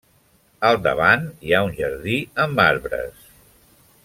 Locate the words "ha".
1.57-1.61